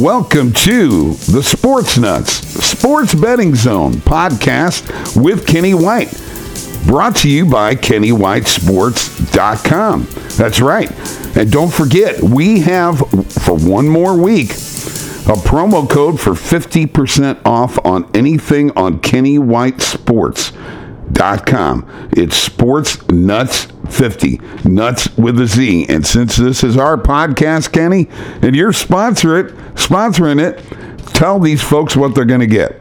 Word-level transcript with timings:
Welcome 0.00 0.52
to 0.52 1.14
the 1.14 1.42
Sports 1.42 1.98
Nutz 1.98 2.28
Sports 2.62 3.16
Betting 3.16 3.56
Zone 3.56 3.94
podcast 3.94 5.20
with 5.20 5.44
Kenny 5.44 5.74
White. 5.74 6.12
Brought 6.86 7.16
to 7.16 7.28
you 7.28 7.44
by 7.44 7.74
KennyWhiteSports.com. 7.74 10.06
That's 10.36 10.60
right. 10.60 11.36
And 11.36 11.50
don't 11.50 11.72
forget, 11.72 12.22
we 12.22 12.60
have 12.60 13.00
for 13.00 13.56
one 13.56 13.88
more 13.88 14.16
week 14.16 14.50
a 14.50 15.34
promo 15.34 15.90
code 15.90 16.20
for 16.20 16.30
50% 16.30 17.44
off 17.44 17.84
on 17.84 18.08
anything 18.14 18.70
on 18.76 19.00
Kenny 19.00 19.40
White 19.40 19.82
Sports 19.82 20.52
com. 21.14 22.08
It's 22.12 22.36
Sports 22.36 22.96
Nutz 23.08 23.66
50. 23.90 24.40
Nuts 24.64 25.16
with 25.16 25.40
a 25.40 25.46
Z. 25.46 25.86
And 25.88 26.06
since 26.06 26.36
this 26.36 26.62
is 26.62 26.76
our 26.76 26.96
podcast, 26.96 27.72
Kenny, 27.72 28.08
and 28.42 28.54
you're 28.54 28.72
sponsor 28.72 29.38
it, 29.38 29.54
sponsoring 29.74 30.40
it, 30.40 30.62
tell 31.14 31.40
these 31.40 31.62
folks 31.62 31.96
what 31.96 32.14
they're 32.14 32.24
going 32.24 32.40
to 32.40 32.46
get. 32.46 32.80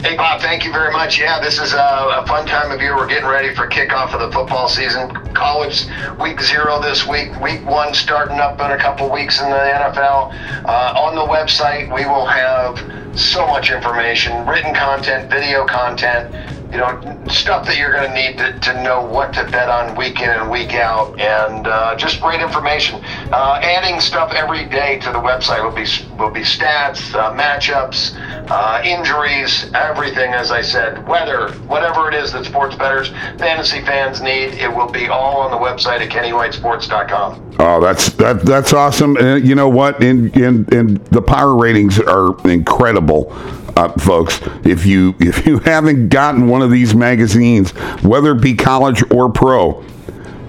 Hey, 0.00 0.16
Bob, 0.16 0.40
thank 0.40 0.64
you 0.64 0.70
very 0.70 0.92
much. 0.92 1.18
Yeah, 1.18 1.40
this 1.40 1.58
is 1.58 1.72
a, 1.72 2.22
a, 2.22 2.24
fun 2.28 2.46
time 2.46 2.70
of 2.70 2.80
year. 2.80 2.94
We're 2.94 3.08
getting 3.08 3.28
ready 3.28 3.52
for 3.52 3.66
kickoff 3.66 4.14
of 4.14 4.20
the 4.20 4.30
football 4.30 4.68
season. 4.68 5.10
College 5.34 5.86
week 6.20 6.40
zero 6.40 6.80
this 6.80 7.04
week, 7.04 7.34
week 7.40 7.66
one 7.66 7.92
starting 7.94 8.38
up 8.38 8.60
in 8.60 8.70
a 8.70 8.78
couple 8.78 9.10
weeks 9.10 9.40
in 9.40 9.50
the 9.50 9.56
NFL. 9.56 10.64
Uh, 10.64 10.94
on 10.96 11.16
the 11.16 11.20
website, 11.22 11.92
we 11.92 12.06
will 12.06 12.26
have 12.26 12.78
so 13.18 13.44
much 13.48 13.72
information 13.72 14.46
written 14.46 14.72
content, 14.72 15.28
video 15.28 15.66
content 15.66 16.32
you 16.70 16.78
know, 16.78 17.18
stuff 17.28 17.66
that 17.66 17.78
you're 17.78 17.92
going 17.92 18.08
to 18.08 18.14
need 18.14 18.62
to 18.62 18.82
know 18.82 19.02
what 19.02 19.32
to 19.34 19.44
bet 19.44 19.68
on 19.68 19.96
week 19.96 20.20
in 20.20 20.28
and 20.28 20.50
week 20.50 20.74
out, 20.74 21.18
and 21.18 21.66
uh, 21.66 21.96
just 21.96 22.20
great 22.20 22.40
information. 22.40 23.00
Uh, 23.32 23.58
adding 23.62 24.00
stuff 24.00 24.32
every 24.32 24.66
day 24.66 24.98
to 24.98 25.10
the 25.10 25.18
website 25.18 25.64
will 25.64 25.70
be 25.70 25.86
will 26.18 26.30
be 26.30 26.40
stats, 26.40 27.14
uh, 27.14 27.32
matchups, 27.32 28.14
uh, 28.50 28.82
injuries, 28.84 29.70
everything. 29.74 30.34
As 30.34 30.50
I 30.50 30.60
said, 30.60 31.06
weather, 31.08 31.52
whatever 31.68 32.08
it 32.08 32.14
is 32.14 32.32
that 32.32 32.44
sports 32.44 32.76
bettors, 32.76 33.08
fantasy 33.38 33.80
fans 33.80 34.20
need, 34.20 34.54
it 34.54 34.68
will 34.68 34.90
be 34.90 35.08
all 35.08 35.38
on 35.38 35.50
the 35.50 35.56
website 35.56 36.00
at 36.00 36.10
KennyWhiteSports.com. 36.10 37.56
Oh, 37.60 37.80
that's 37.80 38.10
that 38.14 38.42
that's 38.42 38.74
awesome. 38.74 39.16
And 39.16 39.46
you 39.46 39.54
know 39.54 39.68
what? 39.68 40.02
In 40.02 40.30
in 40.32 40.66
in 40.70 40.94
the 41.10 41.22
power 41.22 41.56
ratings 41.56 41.98
are 41.98 42.36
incredible 42.46 43.34
uh, 43.78 43.92
folks. 43.98 44.40
If 44.64 44.84
you 44.86 45.14
if 45.20 45.46
you 45.46 45.58
haven't 45.60 46.08
gotten 46.08 46.48
one 46.48 46.62
of 46.62 46.70
these 46.70 46.94
magazines, 46.94 47.70
whether 48.02 48.32
it 48.32 48.42
be 48.42 48.54
college 48.54 49.02
or 49.12 49.30
pro, 49.30 49.84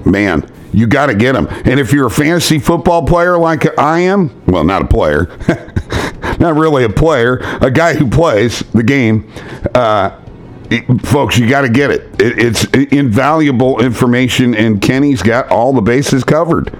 man, 0.05 0.49
you 0.73 0.87
got 0.87 1.07
to 1.07 1.15
get 1.15 1.33
them. 1.33 1.47
And 1.49 1.79
if 1.79 1.93
you're 1.93 2.07
a 2.07 2.11
fantasy 2.11 2.59
football 2.59 3.05
player 3.05 3.37
like 3.37 3.77
I 3.79 3.99
am, 4.01 4.43
well, 4.45 4.63
not 4.63 4.81
a 4.81 4.87
player, 4.87 5.27
not 6.39 6.55
really 6.55 6.83
a 6.83 6.89
player, 6.89 7.39
a 7.61 7.71
guy 7.71 7.93
who 7.95 8.09
plays 8.09 8.59
the 8.73 8.83
game. 8.83 9.31
Uh, 9.73 10.19
folks, 11.03 11.37
you 11.37 11.49
got 11.49 11.61
to 11.61 11.69
get 11.69 11.89
it. 11.89 12.21
it. 12.21 12.37
It's 12.37 12.65
invaluable 12.93 13.83
information, 13.83 14.53
and 14.55 14.81
Kenny's 14.81 15.23
got 15.23 15.49
all 15.49 15.73
the 15.73 15.81
bases 15.81 16.23
covered. 16.23 16.77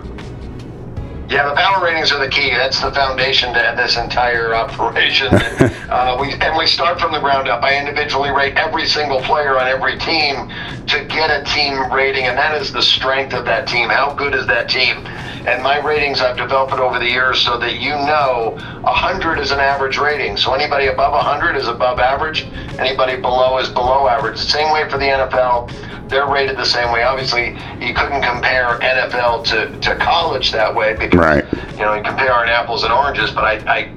Yeah, 1.29 1.47
the 1.47 1.53
power 1.53 1.85
ratings 1.85 2.11
are 2.11 2.17
the 2.17 2.27
key. 2.27 2.49
That's 2.49 2.81
the 2.81 2.91
foundation 2.91 3.53
to 3.53 3.73
this 3.77 3.97
entire 3.97 4.55
operation. 4.55 5.27
uh, 5.31 6.17
we 6.19 6.33
and 6.33 6.57
we 6.57 6.65
start 6.65 6.99
from 6.99 7.11
the 7.11 7.19
ground 7.19 7.47
up. 7.47 7.61
I 7.61 7.77
individually 7.77 8.31
rate 8.31 8.55
every 8.55 8.87
single 8.87 9.21
player 9.21 9.59
on 9.59 9.67
every 9.67 9.99
team 9.99 10.49
to 10.87 11.05
get 11.05 11.29
a 11.29 11.43
team 11.43 11.91
rating, 11.91 12.25
and 12.25 12.35
that 12.35 12.59
is 12.59 12.73
the 12.73 12.81
strength 12.81 13.35
of 13.35 13.45
that 13.45 13.67
team. 13.67 13.89
How 13.89 14.11
good 14.15 14.33
is 14.33 14.47
that 14.47 14.69
team? 14.69 15.05
And 15.45 15.63
my 15.63 15.79
ratings 15.85 16.21
I've 16.21 16.37
developed 16.37 16.73
over 16.73 16.99
the 16.99 17.07
years 17.07 17.41
so 17.41 17.57
that 17.57 17.75
you 17.75 17.91
know 17.91 18.57
100 18.81 19.39
is 19.39 19.51
an 19.51 19.59
average 19.59 19.97
rating. 19.97 20.37
So 20.37 20.53
anybody 20.53 20.87
above 20.87 21.13
100 21.13 21.55
is 21.55 21.67
above 21.67 21.99
average. 21.99 22.43
Anybody 22.77 23.15
below 23.15 23.57
is 23.57 23.69
below 23.69 24.07
average. 24.07 24.37
The 24.37 24.49
same 24.49 24.71
way 24.71 24.89
for 24.89 24.97
the 24.97 25.05
NFL 25.05 25.71
they're 26.09 26.27
rated 26.27 26.57
the 26.57 26.65
same 26.65 26.91
way. 26.91 27.03
Obviously, 27.03 27.49
you 27.79 27.93
couldn't 27.93 28.23
compare 28.23 28.79
NFL 28.79 29.45
to, 29.45 29.79
to 29.79 29.95
college 29.97 30.51
that 30.51 30.73
way 30.73 30.95
because 30.95 31.19
right. 31.19 31.45
you 31.73 31.79
know 31.79 31.93
you 31.93 32.03
compare 32.03 32.43
an 32.43 32.49
apples 32.49 32.83
and 32.83 32.91
oranges. 32.91 33.31
But 33.31 33.43
I, 33.43 33.53
I 33.71 33.93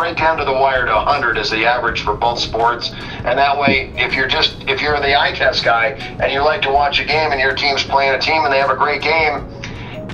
right 0.00 0.16
down 0.16 0.38
to 0.38 0.44
the 0.44 0.52
wire 0.52 0.86
to 0.86 0.92
100 0.92 1.36
is 1.36 1.50
the 1.50 1.64
average 1.64 2.02
for 2.02 2.14
both 2.14 2.38
sports, 2.38 2.90
and 2.90 3.38
that 3.38 3.58
way, 3.58 3.92
if 3.96 4.14
you're 4.14 4.28
just 4.28 4.56
if 4.68 4.80
you're 4.80 4.98
the 5.00 5.18
eye 5.18 5.32
test 5.32 5.64
guy 5.64 5.88
and 6.22 6.32
you 6.32 6.40
like 6.42 6.62
to 6.62 6.70
watch 6.70 7.00
a 7.00 7.04
game 7.04 7.32
and 7.32 7.40
your 7.40 7.54
team's 7.54 7.82
playing 7.82 8.14
a 8.14 8.20
team 8.20 8.44
and 8.44 8.52
they 8.52 8.58
have 8.58 8.70
a 8.70 8.76
great 8.76 9.02
game. 9.02 9.46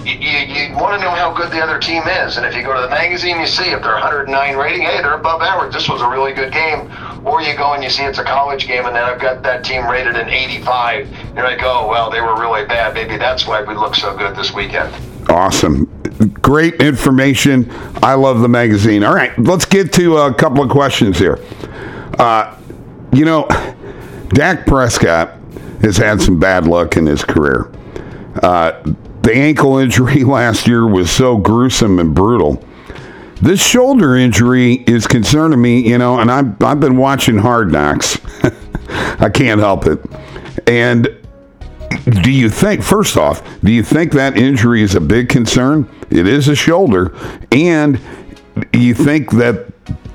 You, 0.06 0.14
you, 0.18 0.74
want 0.76 0.94
to 0.94 1.04
know 1.04 1.10
how 1.10 1.34
good 1.34 1.50
the 1.50 1.60
other 1.60 1.78
team 1.80 2.02
is. 2.06 2.36
And 2.36 2.46
if 2.46 2.54
you 2.54 2.62
go 2.62 2.74
to 2.74 2.82
the 2.82 2.88
magazine, 2.88 3.40
you 3.40 3.46
see 3.46 3.70
if 3.70 3.82
they're 3.82 3.92
109 3.92 4.56
rating, 4.56 4.82
hey, 4.82 5.02
they're 5.02 5.14
above 5.14 5.42
average. 5.42 5.72
This 5.72 5.88
was 5.88 6.00
a 6.00 6.08
really 6.08 6.32
good 6.32 6.52
game 6.52 6.90
or 7.26 7.42
you 7.42 7.56
go 7.56 7.74
and 7.74 7.82
you 7.82 7.90
see 7.90 8.04
it's 8.04 8.18
a 8.18 8.24
college 8.24 8.68
game, 8.68 8.86
and 8.86 8.94
then 8.94 9.02
I've 9.02 9.20
got 9.20 9.42
that 9.42 9.64
team 9.64 9.86
rated 9.90 10.14
an 10.14 10.28
85. 10.28 11.08
You're 11.34 11.44
like, 11.44 11.58
oh, 11.62 11.88
well, 11.88 12.08
they 12.08 12.20
were 12.20 12.40
really 12.40 12.64
bad. 12.66 12.94
Maybe 12.94 13.16
that's 13.16 13.46
why 13.46 13.62
we 13.62 13.74
look 13.74 13.96
so 13.96 14.16
good 14.16 14.36
this 14.36 14.54
weekend. 14.54 14.94
Awesome. 15.28 15.86
Great 16.40 16.74
information. 16.74 17.68
I 18.00 18.14
love 18.14 18.40
the 18.40 18.48
magazine. 18.48 19.02
All 19.02 19.14
right, 19.14 19.36
let's 19.40 19.64
get 19.64 19.92
to 19.94 20.18
a 20.18 20.32
couple 20.32 20.62
of 20.62 20.70
questions 20.70 21.18
here. 21.18 21.40
Uh, 22.20 22.56
you 23.12 23.24
know, 23.24 23.48
Dak 24.28 24.64
Prescott 24.64 25.36
has 25.80 25.96
had 25.96 26.22
some 26.22 26.38
bad 26.38 26.68
luck 26.68 26.96
in 26.96 27.06
his 27.06 27.24
career. 27.24 27.72
Uh, 28.40 28.94
the 29.26 29.34
ankle 29.34 29.78
injury 29.78 30.24
last 30.24 30.66
year 30.66 30.86
was 30.86 31.10
so 31.10 31.36
gruesome 31.36 31.98
and 31.98 32.14
brutal 32.14 32.62
this 33.40 33.62
shoulder 33.62 34.16
injury 34.16 34.74
is 34.86 35.06
concerning 35.06 35.60
me, 35.60 35.86
you 35.86 35.98
know, 35.98 36.18
and 36.18 36.30
I've, 36.30 36.62
I've 36.62 36.80
been 36.80 36.96
watching 36.96 37.36
Hard 37.36 37.70
Knocks. 37.70 38.18
I 39.20 39.28
can't 39.28 39.60
help 39.60 39.86
it. 39.86 40.00
And 40.66 41.08
do 42.22 42.30
you 42.30 42.48
think, 42.48 42.82
first 42.82 43.16
off, 43.16 43.42
do 43.60 43.72
you 43.72 43.82
think 43.82 44.12
that 44.12 44.38
injury 44.38 44.82
is 44.82 44.94
a 44.94 45.00
big 45.00 45.28
concern? 45.28 45.88
It 46.10 46.26
is 46.26 46.48
a 46.48 46.54
shoulder. 46.54 47.14
And 47.52 48.00
you 48.72 48.94
think 48.94 49.32
that 49.32 49.66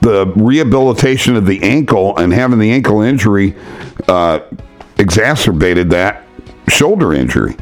the 0.01 0.25
rehabilitation 0.35 1.35
of 1.35 1.45
the 1.45 1.61
ankle 1.61 2.17
and 2.17 2.33
having 2.33 2.57
the 2.57 2.71
ankle 2.71 3.01
injury 3.01 3.55
uh, 4.07 4.39
exacerbated 4.97 5.91
that 5.91 6.25
shoulder 6.67 7.13
injury? 7.13 7.55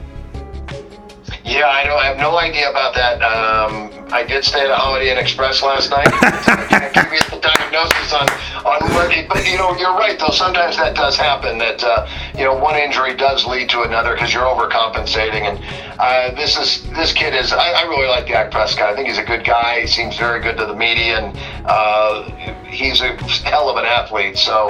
Yeah, 1.49 1.65
I, 1.65 1.83
don't, 1.83 1.97
I 1.97 2.05
have 2.05 2.17
no 2.17 2.37
idea 2.37 2.69
about 2.69 2.93
that. 2.93 3.23
Um, 3.25 3.89
I 4.13 4.21
did 4.21 4.45
stay 4.45 4.61
at 4.61 4.69
a 4.69 4.75
Holiday 4.75 5.09
Inn 5.09 5.17
Express 5.17 5.63
last 5.63 5.89
night. 5.89 6.05
I 6.21 6.69
can't 6.69 6.93
give 6.93 7.11
you 7.11 7.19
the 7.25 7.41
diagnosis 7.41 8.13
on 8.13 8.29
on 8.69 8.81
what, 8.93 9.09
but 9.27 9.49
you 9.49 9.57
know, 9.57 9.75
you're 9.75 9.97
right 9.97 10.19
though. 10.19 10.29
Sometimes 10.29 10.77
that 10.77 10.95
does 10.95 11.17
happen. 11.17 11.57
That 11.57 11.83
uh, 11.83 12.07
you 12.37 12.43
know, 12.43 12.53
one 12.53 12.75
injury 12.75 13.15
does 13.15 13.47
lead 13.47 13.67
to 13.69 13.81
another 13.81 14.13
because 14.13 14.31
you're 14.31 14.43
overcompensating. 14.43 15.41
And 15.41 15.57
uh, 15.99 16.35
this 16.35 16.55
is 16.55 16.87
this 16.91 17.13
kid 17.13 17.33
is. 17.33 17.51
I, 17.51 17.57
I, 17.57 17.81
really 17.89 18.07
like 18.07 18.27
Dak 18.27 18.51
Prescott. 18.51 18.89
I 18.89 18.95
think 18.95 19.07
he's 19.07 19.17
a 19.17 19.25
good 19.25 19.43
guy. 19.43 19.81
He 19.81 19.87
seems 19.87 20.17
very 20.17 20.41
good 20.41 20.55
to 20.57 20.67
the 20.67 20.75
media, 20.75 21.17
and 21.17 21.37
uh, 21.65 22.29
he's 22.69 23.01
a 23.01 23.17
hell 23.49 23.69
of 23.69 23.77
an 23.77 23.85
athlete. 23.85 24.37
So. 24.37 24.69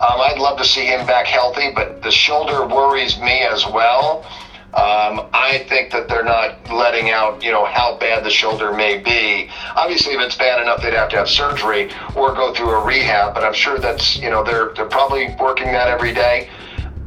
Um, 0.00 0.18
I'd 0.18 0.38
love 0.38 0.56
to 0.56 0.64
see 0.64 0.86
him 0.86 1.06
back 1.06 1.26
healthy, 1.26 1.72
but 1.74 2.00
the 2.00 2.10
shoulder 2.10 2.66
worries 2.66 3.18
me 3.18 3.42
as 3.42 3.66
well. 3.66 4.24
Um, 4.72 5.28
I 5.32 5.64
think 5.68 5.90
that 5.90 6.08
they're 6.08 6.24
not 6.24 6.70
letting 6.70 7.10
out, 7.10 7.42
you 7.42 7.50
know, 7.50 7.64
how 7.64 7.96
bad 7.98 8.22
the 8.24 8.30
shoulder 8.30 8.72
may 8.72 8.98
be. 8.98 9.50
Obviously, 9.74 10.14
if 10.14 10.20
it's 10.20 10.36
bad 10.36 10.62
enough, 10.62 10.80
they'd 10.80 10.94
have 10.94 11.08
to 11.10 11.16
have 11.16 11.28
surgery 11.28 11.90
or 12.14 12.32
go 12.34 12.54
through 12.54 12.70
a 12.70 12.84
rehab. 12.84 13.34
But 13.34 13.42
I'm 13.42 13.52
sure 13.52 13.78
that's, 13.78 14.16
you 14.16 14.30
know, 14.30 14.44
they're 14.44 14.72
they're 14.74 14.86
probably 14.86 15.34
working 15.40 15.66
that 15.66 15.88
every 15.88 16.14
day. 16.14 16.48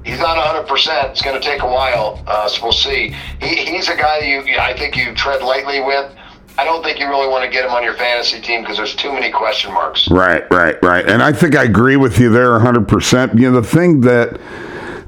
He's 0.04 0.20
not 0.20 0.36
100. 0.36 0.68
percent 0.68 1.12
It's 1.12 1.22
going 1.22 1.40
to 1.40 1.46
take 1.46 1.62
a 1.62 1.66
while, 1.66 2.22
uh, 2.28 2.50
so 2.50 2.64
we'll 2.64 2.74
see. 2.74 3.16
He, 3.40 3.56
he's 3.56 3.88
a 3.88 3.96
guy 3.96 4.20
you, 4.20 4.42
I 4.60 4.78
think 4.78 4.98
you 4.98 5.14
tread 5.16 5.42
lightly 5.42 5.80
with. 5.80 6.14
I 6.58 6.66
don't 6.66 6.84
think 6.84 7.00
you 7.00 7.08
really 7.08 7.28
want 7.28 7.46
to 7.46 7.50
get 7.50 7.66
him 7.66 7.72
on 7.72 7.84
your 7.84 7.96
fantasy 7.96 8.40
team 8.42 8.62
because 8.62 8.78
there's 8.78 8.96
too 8.96 9.12
many 9.12 9.32
question 9.32 9.74
marks. 9.74 10.12
Right, 10.12 10.44
right, 10.52 10.76
right. 10.84 11.08
And 11.10 11.24
I 11.24 11.32
think 11.32 11.56
I 11.56 11.64
agree 11.64 11.96
with 11.96 12.20
you 12.20 12.30
there 12.30 12.60
100%. 12.60 13.40
You 13.40 13.52
know, 13.52 13.62
the 13.62 13.68
thing 13.68 14.02
that 14.02 14.40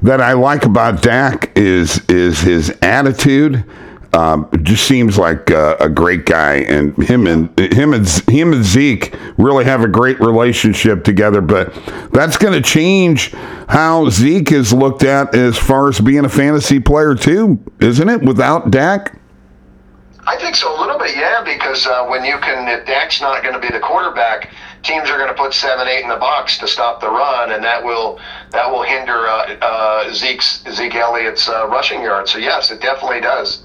that 0.06 0.20
I 0.20 0.34
like 0.34 0.64
about 0.64 1.02
Dak 1.02 1.50
is 1.56 2.00
is 2.08 2.40
his 2.40 2.70
attitude. 2.80 3.64
Um, 4.12 4.48
just 4.62 4.86
seems 4.86 5.18
like 5.18 5.50
a, 5.50 5.76
a, 5.78 5.88
great 5.90 6.24
guy, 6.24 6.60
and 6.60 6.96
him 6.96 7.26
and 7.26 7.58
him 7.58 7.92
and 7.92 8.08
him 8.30 8.54
and 8.54 8.64
Zeke 8.64 9.14
really 9.36 9.64
have 9.64 9.82
a 9.82 9.88
great 9.88 10.18
relationship 10.20 11.04
together. 11.04 11.42
But 11.42 11.74
that's 12.12 12.38
going 12.38 12.54
to 12.54 12.62
change 12.62 13.32
how 13.68 14.08
Zeke 14.08 14.52
is 14.52 14.72
looked 14.72 15.02
at 15.02 15.34
as 15.34 15.58
far 15.58 15.88
as 15.88 16.00
being 16.00 16.24
a 16.24 16.30
fantasy 16.30 16.80
player 16.80 17.14
too, 17.14 17.58
isn't 17.80 18.08
it? 18.08 18.22
Without 18.22 18.70
Dak. 18.70 19.20
I 20.26 20.36
think 20.38 20.56
so 20.56 20.74
a 20.74 20.78
little 20.80 20.98
bit, 20.98 21.14
yeah, 21.14 21.42
because 21.44 21.86
uh, 21.86 22.06
when 22.06 22.24
you 22.24 22.38
can, 22.38 22.66
if 22.68 22.86
Dak's 22.86 23.20
not 23.20 23.42
going 23.42 23.54
to 23.54 23.60
be 23.60 23.68
the 23.68 23.80
quarterback, 23.80 24.50
teams 24.86 25.10
are 25.10 25.18
going 25.18 25.28
to 25.28 25.34
put 25.34 25.52
seven, 25.52 25.88
eight 25.88 26.02
in 26.02 26.08
the 26.08 26.16
box 26.16 26.58
to 26.58 26.68
stop 26.68 27.00
the 27.00 27.08
run, 27.08 27.52
and 27.52 27.62
that 27.64 27.82
will 27.82 28.18
that 28.50 28.70
will 28.70 28.82
hinder 28.82 29.26
uh, 29.26 29.56
uh, 29.60 30.12
Zeke's 30.12 30.62
Zeke 30.70 30.94
Elliott's 30.94 31.48
uh, 31.48 31.66
rushing 31.68 32.02
yard. 32.02 32.28
So 32.28 32.38
yes, 32.38 32.70
it 32.70 32.80
definitely 32.80 33.20
does. 33.20 33.64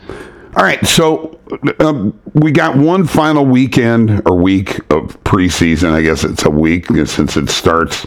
All 0.57 0.63
right, 0.63 0.85
so 0.85 1.39
um, 1.79 2.19
we 2.33 2.51
got 2.51 2.75
one 2.75 3.07
final 3.07 3.45
weekend 3.45 4.21
or 4.25 4.35
week 4.35 4.79
of 4.91 5.23
preseason. 5.23 5.91
I 5.91 6.01
guess 6.01 6.25
it's 6.25 6.43
a 6.43 6.49
week 6.49 6.87
since 7.05 7.37
it 7.37 7.49
starts 7.49 8.05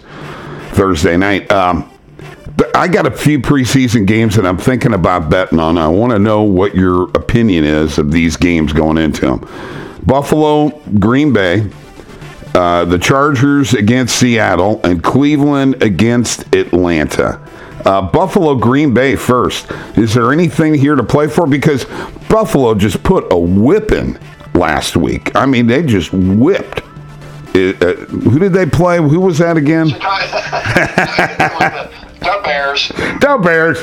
Thursday 0.73 1.17
night. 1.17 1.51
Um, 1.51 1.91
I 2.75 2.87
got 2.89 3.07
a 3.07 3.11
few 3.11 3.41
preseason 3.41 4.07
games 4.07 4.37
that 4.37 4.45
I'm 4.45 4.59
thinking 4.59 4.93
about 4.93 5.31
betting 5.31 5.59
on. 5.59 5.79
I 5.79 5.89
want 5.89 6.13
to 6.13 6.19
know 6.19 6.43
what 6.43 6.75
your 6.75 7.05
opinion 7.11 7.65
is 7.65 7.97
of 7.97 8.13
these 8.13 8.37
games 8.37 8.73
going 8.75 8.99
into 8.99 9.23
them. 9.23 9.49
Buffalo, 10.05 10.69
Green 10.99 11.33
Bay, 11.33 11.71
uh, 12.55 12.85
the 12.85 12.99
Chargers 12.99 13.75
against 13.75 14.17
Seattle, 14.17 14.81
and 14.85 15.03
Cleveland 15.03 15.83
against 15.83 16.55
Atlanta. 16.55 17.41
Uh, 17.85 18.01
Buffalo, 18.01 18.55
Green 18.55 18.95
Bay 18.95 19.17
first. 19.17 19.71
Is 19.97 20.15
there 20.15 20.33
anything 20.33 20.75
here 20.75 20.95
to 20.95 21.03
play 21.03 21.27
for? 21.27 21.47
Because 21.47 21.85
Buffalo 22.29 22.75
just 22.75 23.03
put 23.03 23.31
a 23.31 23.39
whipping 23.39 24.19
last 24.55 24.97
week. 24.97 25.35
I 25.37 25.47
mean, 25.47 25.67
they 25.67 25.83
just 25.83 26.13
whipped. 26.13 26.81
It, 27.55 27.83
uh, 27.83 27.95
who 28.07 28.39
did 28.39 28.53
they 28.53 28.67
play? 28.67 28.97
Who 28.99 29.21
was 29.21 29.39
that 29.39 29.57
again? 29.57 29.89
the 29.89 30.01
Bears. 32.43 32.89
The 32.89 33.41
Bears. 33.43 33.79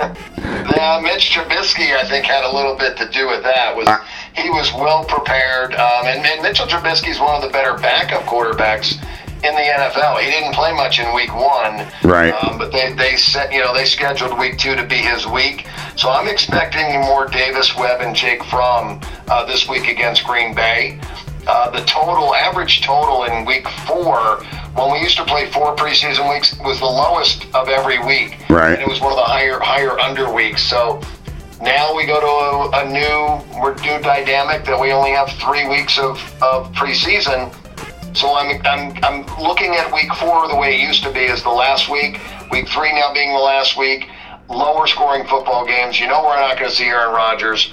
Yeah, 0.00 1.00
Mitch 1.02 1.30
Trubisky, 1.30 1.94
I 1.96 2.08
think, 2.08 2.24
had 2.24 2.44
a 2.44 2.54
little 2.54 2.76
bit 2.76 2.96
to 2.98 3.08
do 3.10 3.28
with 3.28 3.42
that. 3.42 3.76
Was 3.76 3.88
he 4.34 4.48
was 4.50 4.72
well 4.72 5.04
prepared, 5.04 5.74
um, 5.74 6.06
and, 6.06 6.24
and 6.24 6.42
Mitchell 6.42 6.66
Trubisky 6.66 7.10
is 7.10 7.18
one 7.18 7.34
of 7.34 7.42
the 7.42 7.48
better 7.48 7.76
backup 7.76 8.22
quarterbacks 8.22 8.94
in 9.42 9.54
the 9.54 9.60
NFL. 9.60 10.20
He 10.20 10.30
didn't 10.30 10.54
play 10.54 10.72
much 10.72 10.98
in 10.98 11.12
Week 11.14 11.34
One, 11.34 11.86
right? 12.04 12.32
Um, 12.32 12.58
but 12.58 12.72
they 12.72 12.92
they 12.92 13.16
set 13.16 13.52
you 13.52 13.60
know 13.60 13.74
they 13.74 13.84
scheduled 13.84 14.38
Week 14.38 14.58
Two 14.58 14.76
to 14.76 14.86
be 14.86 14.96
his 14.96 15.26
week, 15.26 15.66
so 15.96 16.10
I'm 16.10 16.28
expecting 16.28 17.00
more 17.00 17.26
Davis 17.26 17.76
Webb 17.76 18.00
and 18.00 18.14
Jake 18.14 18.42
Fromm 18.44 19.00
uh, 19.28 19.44
this 19.46 19.68
week 19.68 19.88
against 19.88 20.24
Green 20.24 20.54
Bay. 20.54 21.00
Uh, 21.50 21.68
the 21.68 21.84
total 21.84 22.32
average 22.32 22.80
total 22.80 23.24
in 23.24 23.44
Week 23.44 23.66
Four 23.84 24.36
when 24.76 24.92
we 24.92 25.00
used 25.00 25.16
to 25.16 25.24
play 25.24 25.50
four 25.50 25.74
preseason 25.74 26.30
weeks 26.30 26.56
was 26.60 26.78
the 26.78 26.86
lowest 26.86 27.44
of 27.56 27.68
every 27.68 27.98
week. 27.98 28.38
Right. 28.48 28.74
And 28.74 28.80
it 28.80 28.86
was 28.86 29.00
one 29.00 29.10
of 29.10 29.16
the 29.16 29.24
higher 29.24 29.58
higher 29.58 29.98
under 29.98 30.32
weeks. 30.32 30.62
So 30.62 31.00
now 31.60 31.92
we 31.96 32.06
go 32.06 32.20
to 32.20 32.76
a, 32.76 32.82
a 32.82 32.88
new 32.88 33.60
we're 33.60 33.74
new 33.82 34.00
dynamic 34.00 34.64
that 34.64 34.78
we 34.80 34.92
only 34.92 35.10
have 35.10 35.28
three 35.42 35.66
weeks 35.66 35.98
of, 35.98 36.22
of 36.40 36.70
preseason. 36.72 37.52
So 38.16 38.32
I'm, 38.36 38.64
I'm 38.64 38.96
I'm 39.02 39.42
looking 39.42 39.74
at 39.74 39.92
week 39.92 40.14
four 40.14 40.46
the 40.46 40.54
way 40.54 40.80
it 40.80 40.86
used 40.86 41.02
to 41.02 41.10
be 41.10 41.26
as 41.26 41.42
the 41.42 41.50
last 41.50 41.88
week. 41.88 42.20
Week 42.52 42.68
three 42.68 42.92
now 42.92 43.12
being 43.12 43.32
the 43.32 43.40
last 43.40 43.76
week. 43.76 44.08
Lower 44.48 44.86
scoring 44.86 45.26
football 45.26 45.66
games. 45.66 45.98
You 45.98 46.06
know 46.06 46.22
we're 46.22 46.38
not 46.38 46.58
going 46.58 46.70
to 46.70 46.76
see 46.76 46.86
Aaron 46.86 47.12
Rodgers. 47.12 47.72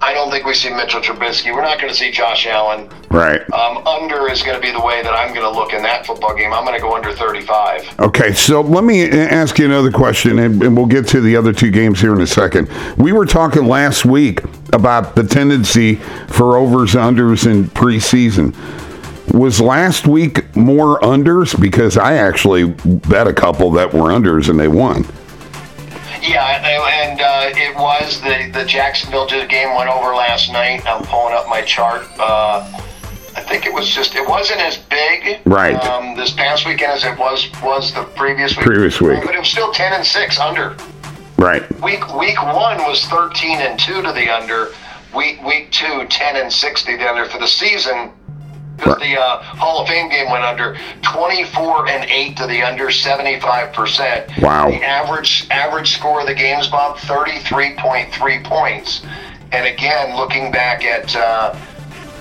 I 0.00 0.12
don't 0.12 0.30
think 0.30 0.44
we 0.44 0.52
see 0.52 0.70
Mitchell 0.70 1.00
Trubisky. 1.00 1.54
We're 1.54 1.62
not 1.62 1.78
going 1.78 1.90
to 1.90 1.98
see 1.98 2.10
Josh 2.10 2.46
Allen. 2.46 2.90
Right. 3.10 3.40
Um, 3.52 3.86
under 3.86 4.30
is 4.30 4.42
going 4.42 4.54
to 4.54 4.60
be 4.60 4.70
the 4.70 4.80
way 4.80 5.02
that 5.02 5.14
I'm 5.14 5.34
going 5.34 5.50
to 5.50 5.58
look 5.58 5.72
in 5.72 5.82
that 5.82 6.04
football 6.04 6.34
game. 6.36 6.52
I'm 6.52 6.64
going 6.64 6.76
to 6.76 6.82
go 6.82 6.94
under 6.94 7.12
35. 7.12 8.00
Okay, 8.00 8.34
so 8.34 8.60
let 8.60 8.84
me 8.84 9.08
ask 9.10 9.58
you 9.58 9.64
another 9.64 9.90
question, 9.90 10.38
and, 10.38 10.62
and, 10.62 10.76
we'll 10.76 10.86
get 10.86 11.08
to 11.08 11.20
the 11.20 11.34
other 11.34 11.52
two 11.52 11.70
games 11.70 12.00
here 12.00 12.14
in 12.14 12.20
a 12.20 12.26
second. 12.26 12.68
We 12.98 13.12
were 13.12 13.24
talking 13.24 13.66
last 13.66 14.04
week 14.04 14.40
about 14.74 15.14
the 15.14 15.24
tendency 15.24 15.94
for 16.28 16.58
overs, 16.58 16.94
and 16.94 17.16
unders 17.16 17.50
in 17.50 17.64
preseason. 17.64 18.54
Was 19.32 19.60
last 19.60 20.06
week 20.06 20.54
more 20.54 21.00
unders? 21.00 21.58
Because 21.58 21.96
I 21.96 22.14
actually 22.14 22.64
bet 22.64 23.26
a 23.26 23.32
couple 23.32 23.70
that 23.72 23.92
were 23.92 24.10
unders 24.10 24.48
and 24.48 24.60
they 24.60 24.68
won. 24.68 25.04
Yeah, 26.22 26.62
and 27.06 27.20
uh, 27.20 27.50
it 27.54 27.76
was 27.76 28.20
the 28.20 28.50
the 28.52 28.64
Jacksonville 28.64 29.26
game 29.26 29.74
went 29.74 29.90
over 29.90 30.14
last 30.14 30.52
night. 30.52 30.86
I'm 30.86 31.04
pulling 31.04 31.34
up 31.34 31.48
my 31.48 31.62
chart. 31.62 32.06
Uh, 32.18 32.70
I 33.36 33.42
think 33.42 33.66
it 33.66 33.72
was 33.72 33.88
just 33.88 34.14
it 34.14 34.26
wasn't 34.26 34.60
as 34.60 34.78
big 34.78 35.40
right 35.44 35.76
um, 35.84 36.16
this 36.16 36.32
past 36.32 36.66
weekend 36.66 36.92
as 36.92 37.04
it 37.04 37.18
was 37.18 37.50
was 37.62 37.92
the 37.92 38.04
previous 38.16 38.56
week. 38.56 38.66
Previous 38.66 39.00
week, 39.00 39.22
but 39.24 39.34
it 39.34 39.38
was 39.38 39.48
still 39.48 39.72
ten 39.72 39.92
and 39.92 40.04
six 40.04 40.38
under. 40.38 40.76
Right. 41.36 41.62
Week 41.82 42.14
week 42.16 42.42
one 42.42 42.78
was 42.78 43.04
thirteen 43.06 43.58
and 43.58 43.78
two 43.78 44.02
to 44.02 44.12
the 44.12 44.30
under. 44.30 44.72
Week 45.14 45.42
week 45.44 45.70
two, 45.70 46.04
10 46.10 46.36
and 46.36 46.52
six 46.52 46.84
to 46.84 46.94
the 46.94 47.08
under 47.08 47.24
for 47.24 47.38
the 47.38 47.46
season 47.46 48.12
because 48.76 48.98
the 48.98 49.18
uh, 49.18 49.42
Hall 49.42 49.82
of 49.82 49.88
Fame 49.88 50.08
game 50.10 50.30
went 50.30 50.44
under 50.44 50.76
24 51.02 51.88
and 51.88 52.08
8 52.10 52.36
to 52.36 52.46
the 52.46 52.62
under 52.62 52.86
75%. 52.86 54.42
Wow. 54.42 54.68
The 54.68 54.84
average 54.84 55.46
average 55.50 55.94
score 55.94 56.20
of 56.20 56.26
the 56.26 56.34
games, 56.34 56.68
Bob, 56.68 56.98
33.3 56.98 58.44
points. 58.44 59.02
And 59.52 59.66
again, 59.66 60.16
looking 60.16 60.50
back 60.52 60.84
at 60.84 61.14
uh, 61.16 61.54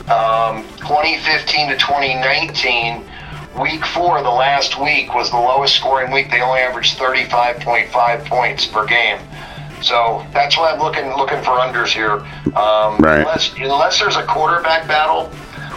um, 0.07 0.63
2015 0.77 1.69
to 1.69 1.77
2019, 1.77 3.03
week 3.59 3.85
four, 3.85 4.21
the 4.21 4.29
last 4.29 4.79
week, 4.79 5.13
was 5.13 5.31
the 5.31 5.37
lowest 5.37 5.75
scoring 5.75 6.11
week. 6.11 6.31
They 6.31 6.41
only 6.41 6.59
averaged 6.59 6.97
35.5 6.97 8.25
points 8.25 8.65
per 8.65 8.85
game. 8.85 9.19
So 9.81 10.25
that's 10.33 10.57
why 10.57 10.71
I'm 10.71 10.79
looking 10.79 11.09
looking 11.17 11.39
for 11.39 11.59
unders 11.59 11.93
here. 11.93 12.13
Um, 12.55 12.97
right. 12.99 13.19
Unless 13.19 13.53
unless 13.57 13.99
there's 13.99 14.15
a 14.15 14.25
quarterback 14.25 14.87
battle, 14.87 15.29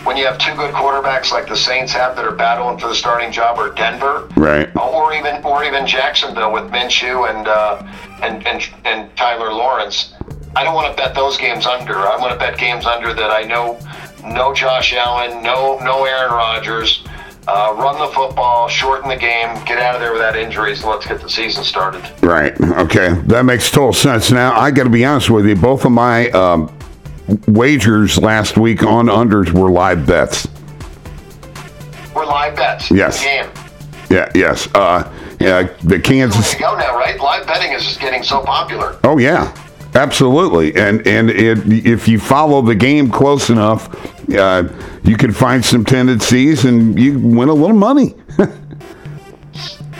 when 0.09 0.17
you 0.17 0.25
have 0.25 0.39
two 0.39 0.55
good 0.55 0.73
quarterbacks 0.73 1.31
like 1.31 1.47
the 1.47 1.57
Saints 1.57 1.93
have 1.93 2.17
that 2.17 2.25
are 2.25 2.35
battling 2.35 2.79
for 2.79 2.89
the 2.89 2.95
starting 2.95 3.31
job, 3.31 3.59
or 3.59 3.75
Denver, 3.75 4.27
right, 4.37 4.75
or 4.75 5.13
even 5.13 5.45
or 5.45 5.65
even 5.65 5.87
Jacksonville 5.87 6.51
with 6.51 6.65
Minshew 6.73 7.29
and 7.29 7.47
uh, 7.47 7.83
and, 8.23 8.45
and 8.47 8.67
and 8.87 9.15
Tyler 9.17 9.53
Lawrence. 9.53 10.15
I 10.57 10.65
don't 10.65 10.75
want 10.75 10.91
to 10.91 10.97
bet 10.97 11.15
those 11.15 11.37
games 11.37 11.67
under. 11.67 11.95
I 11.95 12.17
want 12.17 12.33
to 12.33 12.39
bet 12.39 12.59
games 12.59 12.87
under 12.87 13.13
that 13.13 13.31
I 13.31 13.43
know 13.43 13.79
no 14.25 14.55
Josh 14.55 14.95
Allen, 14.95 15.43
no 15.43 15.79
no 15.81 16.07
Aaron 16.07 16.33
Rodgers. 16.33 17.05
Uh, 17.47 17.75
run 17.79 17.99
the 17.99 18.13
football, 18.15 18.69
shorten 18.69 19.09
the 19.09 19.17
game, 19.17 19.49
get 19.65 19.79
out 19.79 19.95
of 19.95 20.01
there 20.03 20.13
without 20.13 20.37
injuries, 20.37 20.81
and 20.81 20.91
let's 20.91 21.07
get 21.07 21.21
the 21.21 21.31
season 21.31 21.65
started. 21.65 22.03
Right. 22.23 22.59
Okay. 22.61 23.15
That 23.27 23.47
makes 23.47 23.71
total 23.71 23.95
sense. 23.95 24.31
Now, 24.31 24.53
I 24.59 24.71
got 24.71 24.85
to 24.85 24.91
be 24.91 25.03
honest 25.07 25.31
with 25.31 25.47
you. 25.47 25.57
Both 25.57 25.87
of 25.87 25.93
my 25.93 26.29
um, 26.31 26.78
wagers 27.47 28.19
last 28.19 28.57
week 28.57 28.83
on 28.83 29.07
unders 29.07 29.53
were 29.53 29.71
live 29.71 30.07
bets. 30.07 30.49
We're 32.15 32.27
live 32.27 32.57
bets. 32.57 32.91
Yes. 32.91 33.23
Game. 33.23 33.51
Yeah. 34.11 34.31
Yes. 34.35 34.69
Uh, 34.75 35.13
yeah. 35.41 35.73
The 35.85 36.01
Kansas. 36.01 36.55
go 36.55 36.77
now, 36.77 36.97
right? 36.97 37.19
Live 37.21 37.47
betting 37.47 37.73
is 37.73 37.85
just 37.85 38.01
getting 38.01 38.23
so 38.23 38.43
popular. 38.43 38.99
Oh 39.05 39.19
yeah. 39.19 39.55
Absolutely, 39.95 40.77
and 40.77 41.05
and 41.07 41.31
it, 41.31 41.59
if 41.87 42.07
you 42.07 42.21
follow 42.21 42.61
the 42.61 42.75
game 42.75 43.11
close 43.11 43.49
enough, 43.49 43.89
uh, 44.35 44.69
you 45.03 45.17
can 45.17 45.33
find 45.33 45.65
some 45.65 45.85
tendencies 45.85 46.65
and 46.67 46.99
you 46.99 47.19
win 47.19 47.49
a 47.49 47.55
little 47.55 47.77
money. 47.77 48.15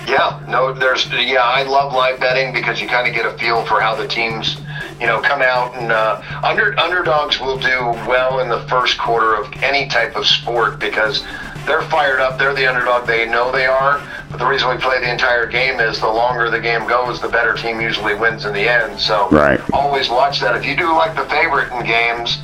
yeah, 0.07 0.45
no, 0.47 0.75
there's 0.75 1.09
yeah, 1.11 1.41
I 1.43 1.63
love 1.63 1.95
live 1.95 2.21
betting 2.21 2.53
because 2.53 2.83
you 2.83 2.87
kind 2.87 3.09
of 3.09 3.15
get 3.15 3.25
a 3.25 3.37
feel 3.39 3.65
for 3.65 3.81
how 3.81 3.95
the 3.95 4.07
teams 4.07 4.59
you 5.01 5.07
know, 5.07 5.21
come 5.21 5.43
out 5.43 5.75
and 5.77 5.93
uh, 5.93 6.21
under 6.43 6.79
underdogs 6.79 7.41
will 7.41 7.59
do 7.59 7.79
well 8.09 8.41
in 8.41 8.49
the 8.49 8.61
first 8.69 8.99
quarter 8.99 9.35
of 9.35 9.53
any 9.63 9.89
type 9.89 10.17
of 10.17 10.27
sport 10.27 10.79
because 10.79 11.25
they're 11.67 11.83
fired 11.83 12.21
up. 12.21 12.39
They're 12.39 12.55
the 12.55 12.67
underdog. 12.67 13.07
They 13.07 13.29
know 13.29 13.53
they 13.53 13.67
are. 13.67 14.03
But 14.31 14.39
the 14.39 14.47
reason 14.47 14.69
we 14.69 14.77
play 14.77 15.01
the 15.01 15.11
entire 15.11 15.47
game 15.47 15.81
is 15.81 16.01
the 16.01 16.09
longer 16.09 16.51
the 16.51 16.61
game 16.61 16.87
goes, 16.89 17.21
the 17.21 17.29
better 17.29 17.55
team 17.55 17.81
usually 17.81 18.15
wins 18.15 18.45
in 18.45 18.53
the 18.53 18.69
end. 18.69 18.99
So 18.99 19.29
right. 19.31 19.61
always 19.73 20.09
watch 20.09 20.41
that. 20.41 20.57
If 20.57 20.67
you 20.67 20.77
do 20.77 20.93
like 20.93 21.15
the 21.15 21.25
favorite 21.27 21.73
in 21.73 21.87
games, 21.87 22.39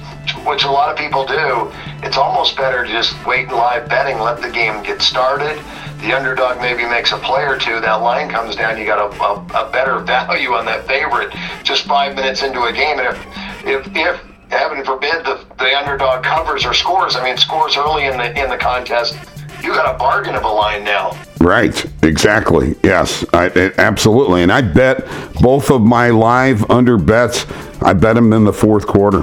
which 0.47 0.65
a 0.65 0.71
lot 0.71 0.91
of 0.91 0.97
people 0.97 1.27
do, 1.27 1.73
it's 2.03 2.17
almost 2.17 2.57
better 2.57 2.85
to 2.85 2.91
just 2.91 3.15
wait 3.27 3.49
in 3.49 3.55
live 3.55 3.89
betting, 3.89 4.19
let 4.19 4.41
the 4.41 4.51
game 4.51 4.83
get 4.83 5.03
started 5.03 5.59
the 6.05 6.13
underdog 6.13 6.59
maybe 6.61 6.85
makes 6.85 7.13
a 7.13 7.17
play 7.17 7.45
or 7.45 7.57
two, 7.57 7.81
that 7.81 7.95
line 7.95 8.29
comes 8.29 8.57
down, 8.57 8.79
you 8.79 8.85
got 8.85 8.99
a, 8.99 9.23
a, 9.23 9.67
a 9.67 9.73
better 9.73 9.99
value 10.05 10.53
on 10.53 10.67
that 10.67 10.87
favorite 10.87 11.35
just 11.63 11.85
five 11.87 12.15
minutes 12.15 12.43
into 12.43 12.63
a 12.65 12.73
game. 12.73 12.99
And 12.99 13.09
if, 13.09 13.87
if, 13.87 13.97
if 13.97 14.21
heaven 14.51 14.85
forbid, 14.85 15.25
the, 15.25 15.45
the 15.59 15.77
underdog 15.77 16.23
covers 16.23 16.67
or 16.67 16.75
scores, 16.75 17.17
I 17.17 17.25
mean, 17.25 17.39
scores 17.39 17.77
early 17.77 18.05
in 18.05 18.19
the, 18.19 18.39
in 18.39 18.51
the 18.51 18.59
contest, 18.59 19.17
you 19.63 19.71
got 19.71 19.95
a 19.95 19.99
bargain 19.99 20.35
of 20.35 20.45
a 20.45 20.49
line 20.49 20.85
now. 20.85 21.19
Right, 21.41 21.85
exactly. 22.03 22.75
Yes, 22.83 23.25
I, 23.33 23.47
it, 23.47 23.79
absolutely. 23.79 24.43
And 24.43 24.53
I 24.53 24.61
bet 24.61 25.07
both 25.41 25.71
of 25.71 25.81
my 25.81 26.11
live 26.11 26.71
under 26.71 26.99
bets, 26.99 27.47
I 27.81 27.95
bet 27.95 28.15
them 28.15 28.35
in 28.35 28.45
the 28.45 28.53
fourth 28.53 28.87
quarter. 28.87 29.21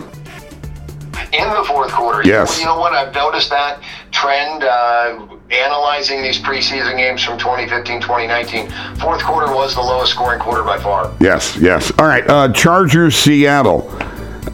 In 1.32 1.48
the 1.48 1.64
fourth 1.68 1.92
quarter? 1.92 2.28
Yes. 2.28 2.60
You 2.60 2.66
know 2.66 2.80
what? 2.80 2.94
I've 2.94 3.14
noticed 3.14 3.52
that 3.52 3.82
trend. 4.22 4.64
Uh, 4.64 5.28
analyzing 5.52 6.22
these 6.22 6.40
preseason 6.40 6.96
games 6.96 7.24
from 7.24 7.38
2015, 7.38 8.00
2019, 8.02 8.70
fourth 8.98 9.22
quarter 9.22 9.54
was 9.54 9.76
the 9.76 9.82
lowest 9.82 10.14
scoring 10.14 10.40
quarter 10.40 10.64
by 10.64 10.78
far. 10.78 11.14
Yes, 11.20 11.58
yes. 11.58 11.92
All 12.00 12.06
right, 12.06 12.28
uh, 12.30 12.52
Chargers, 12.54 13.16
Seattle. 13.16 13.90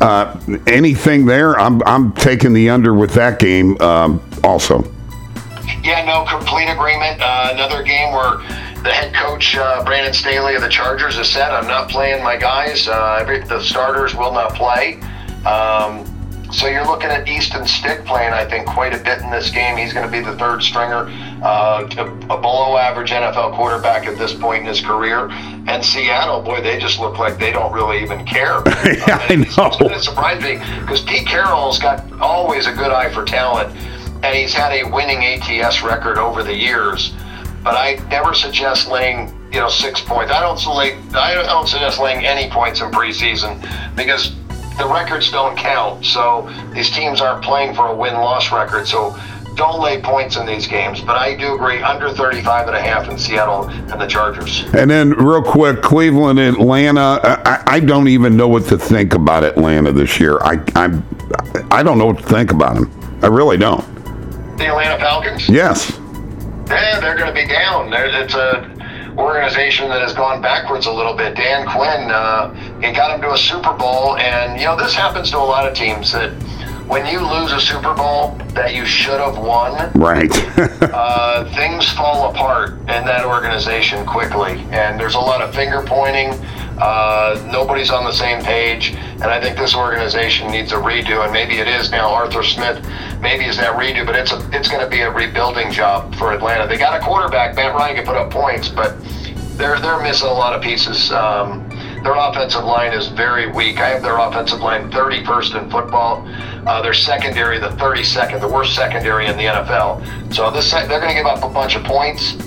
Uh, 0.01 0.37
anything 0.67 1.25
there? 1.25 1.57
I'm 1.59 1.81
I'm 1.83 2.11
taking 2.13 2.53
the 2.53 2.69
under 2.69 2.93
with 2.93 3.13
that 3.13 3.39
game 3.39 3.79
um, 3.81 4.21
also. 4.43 4.83
Yeah, 5.83 6.03
no, 6.05 6.25
complete 6.29 6.69
agreement. 6.69 7.21
Uh, 7.21 7.49
another 7.53 7.83
game 7.83 8.11
where 8.11 8.37
the 8.83 8.91
head 8.91 9.13
coach 9.13 9.55
uh, 9.55 9.83
Brandon 9.83 10.13
Staley 10.13 10.55
of 10.55 10.61
the 10.61 10.69
Chargers 10.69 11.15
has 11.15 11.29
said, 11.29 11.51
"I'm 11.51 11.67
not 11.67 11.89
playing 11.89 12.23
my 12.23 12.37
guys. 12.37 12.87
Uh, 12.87 13.19
every, 13.21 13.39
the 13.43 13.61
starters 13.61 14.13
will 14.13 14.33
not 14.33 14.53
play." 14.53 14.99
Um, 15.45 16.16
so 16.51 16.67
you're 16.67 16.85
looking 16.85 17.09
at 17.09 17.27
Easton 17.27 17.67
Stick 17.67 18.05
playing, 18.05 18.31
I 18.31 18.45
think, 18.45 18.67
quite 18.67 18.93
a 18.93 19.03
bit 19.03 19.21
in 19.21 19.29
this 19.29 19.49
game. 19.49 19.75
He's 19.77 19.93
going 19.93 20.05
to 20.05 20.11
be 20.11 20.23
the 20.23 20.35
third 20.37 20.63
stringer, 20.63 21.07
uh, 21.43 21.87
a, 21.97 22.05
a 22.33 22.41
below 22.41 22.77
average 22.77 23.11
NFL 23.11 23.53
quarterback 23.53 24.07
at 24.07 24.17
this 24.17 24.33
point 24.33 24.61
in 24.61 24.67
his 24.67 24.79
career. 24.79 25.29
And 25.67 25.83
Seattle, 25.83 26.41
boy, 26.41 26.61
they 26.61 26.79
just 26.79 26.99
look 26.99 27.19
like 27.19 27.37
they 27.37 27.51
don't 27.51 27.73
really 27.73 28.01
even 28.01 28.25
care. 28.25 28.61
yeah, 28.85 29.25
I 29.29 29.35
know. 29.35 29.71
It's 29.91 30.07
going 30.07 30.39
to 30.39 30.43
me 30.43 30.81
because 30.81 31.01
Pete 31.01 31.27
Carroll's 31.27 31.79
got 31.79 32.09
always 32.21 32.65
a 32.65 32.73
good 32.73 32.91
eye 32.91 33.11
for 33.11 33.25
talent, 33.25 33.75
and 34.23 34.35
he's 34.35 34.53
had 34.53 34.71
a 34.71 34.89
winning 34.89 35.23
ATS 35.25 35.83
record 35.83 36.17
over 36.17 36.43
the 36.43 36.55
years. 36.55 37.13
But 37.63 37.75
I 37.75 37.95
never 38.09 38.33
suggest 38.33 38.87
laying, 38.87 39.27
you 39.51 39.59
know, 39.59 39.67
six 39.67 39.99
points. 39.99 40.31
I 40.31 40.39
don't 40.39 40.77
lay, 40.77 40.93
I 41.13 41.33
don't 41.33 41.67
suggest 41.67 41.99
laying 41.99 42.25
any 42.25 42.49
points 42.49 42.79
in 42.79 42.89
preseason 42.91 43.59
because 43.97 44.33
the 44.77 44.87
records 44.87 45.31
don't 45.31 45.57
count. 45.57 46.05
So 46.05 46.49
these 46.73 46.89
teams 46.89 47.21
aren't 47.21 47.43
playing 47.43 47.75
for 47.75 47.87
a 47.87 47.95
win-loss 47.95 48.51
record. 48.51 48.87
So 48.87 49.17
don't 49.55 49.81
lay 49.81 49.99
points 50.01 50.37
in 50.37 50.45
these 50.45 50.67
games. 50.67 51.01
But 51.01 51.17
I 51.17 51.35
do 51.35 51.55
agree, 51.55 51.81
under 51.81 52.11
35 52.11 52.67
and 52.67 52.77
a 52.77 52.81
half 52.81 53.09
in 53.09 53.17
Seattle 53.17 53.65
and 53.67 53.99
the 53.99 54.07
Chargers. 54.07 54.63
And 54.73 54.89
then, 54.89 55.11
real 55.11 55.41
quick, 55.41 55.81
Cleveland, 55.81 56.39
Atlanta. 56.39 57.19
I, 57.45 57.63
I 57.65 57.79
don't 57.79 58.07
even 58.07 58.37
know 58.37 58.47
what 58.47 58.65
to 58.65 58.77
think 58.77 59.13
about 59.13 59.43
Atlanta 59.43 59.91
this 59.91 60.19
year. 60.19 60.37
I, 60.41 60.63
I, 60.75 61.01
I 61.71 61.83
don't 61.83 61.97
know 61.97 62.05
what 62.05 62.19
to 62.19 62.23
think 62.23 62.51
about 62.51 62.75
them. 62.75 63.19
I 63.23 63.27
really 63.27 63.57
don't. 63.57 63.83
The 64.57 64.67
Atlanta 64.67 64.99
Falcons? 64.99 65.49
Yes. 65.49 65.99
Yeah, 66.67 66.99
they're 66.99 67.17
going 67.17 67.33
to 67.33 67.33
be 67.33 67.47
down. 67.47 67.91
It's 67.93 68.35
a 68.35 68.76
organization 69.17 69.89
that 69.89 70.01
has 70.01 70.13
gone 70.13 70.41
backwards 70.41 70.85
a 70.85 70.91
little 70.91 71.13
bit. 71.15 71.35
Dan 71.35 71.67
Quinn, 71.67 72.11
uh, 72.11 72.53
he 72.81 72.91
got 72.93 73.15
him 73.15 73.21
to 73.21 73.31
a 73.33 73.37
Super 73.37 73.73
Bowl, 73.73 74.15
and 74.17 74.59
you 74.59 74.65
know 74.65 74.77
this 74.77 74.93
happens 74.93 75.31
to 75.31 75.37
a 75.37 75.39
lot 75.39 75.67
of 75.67 75.75
teams 75.75 76.11
that 76.11 76.31
when 76.87 77.05
you 77.05 77.19
lose 77.19 77.51
a 77.51 77.59
Super 77.59 77.93
Bowl 77.93 78.37
that 78.53 78.73
you 78.73 78.85
should 78.85 79.19
have 79.19 79.37
won, 79.37 79.91
Right. 79.93 80.31
uh, 80.81 81.43
things 81.55 81.89
fall 81.91 82.31
apart 82.31 82.71
in 82.79 83.03
that 83.05 83.25
organization 83.25 84.05
quickly, 84.05 84.65
and 84.71 84.99
there's 84.99 85.15
a 85.15 85.19
lot 85.19 85.41
of 85.41 85.53
finger 85.53 85.83
pointing. 85.85 86.29
Uh, 86.79 87.41
nobody's 87.51 87.89
on 87.89 88.03
the 88.03 88.11
same 88.11 88.43
page, 88.43 88.91
and 88.91 89.25
I 89.25 89.41
think 89.41 89.57
this 89.57 89.75
organization 89.75 90.51
needs 90.51 90.71
a 90.71 90.75
redo. 90.75 91.23
And 91.23 91.33
maybe 91.33 91.57
it 91.57 91.67
is 91.67 91.91
now. 91.91 92.13
Arthur 92.13 92.43
Smith, 92.43 92.85
maybe 93.21 93.45
is 93.45 93.57
that 93.57 93.77
redo, 93.77 94.05
but 94.05 94.15
it's 94.15 94.31
a, 94.31 94.49
it's 94.53 94.69
going 94.69 94.83
to 94.83 94.89
be 94.89 95.01
a 95.01 95.11
rebuilding 95.11 95.71
job 95.71 96.15
for 96.15 96.33
Atlanta. 96.33 96.67
They 96.67 96.77
got 96.77 96.99
a 96.99 97.03
quarterback. 97.03 97.55
Matt 97.55 97.73
Ryan 97.73 97.95
can 97.95 98.05
put 98.05 98.15
up 98.15 98.31
points, 98.31 98.69
but 98.69 98.95
they're 99.57 99.79
they're 99.79 100.01
missing 100.01 100.27
a 100.27 100.33
lot 100.33 100.53
of 100.53 100.61
pieces. 100.61 101.11
Um, 101.11 101.67
their 102.03 102.13
offensive 102.15 102.63
line 102.63 102.93
is 102.93 103.07
very 103.07 103.51
weak. 103.51 103.79
I 103.79 103.89
have 103.89 104.03
their 104.03 104.17
offensive 104.17 104.61
line 104.61 104.91
31st 104.91 105.63
in 105.63 105.71
football. 105.71 106.25
Uh, 106.67 106.81
their 106.81 106.93
secondary, 106.93 107.59
the 107.59 107.69
32nd, 107.69 108.39
the 108.39 108.47
worst 108.47 108.75
secondary 108.75 109.25
in 109.25 109.35
the 109.35 109.43
NFL. 109.43 110.33
So 110.33 110.51
this 110.51 110.71
they're 110.71 110.87
going 110.87 111.09
to 111.09 111.15
give 111.15 111.25
up 111.25 111.43
a 111.43 111.49
bunch 111.49 111.75
of 111.75 111.83
points 111.83 112.37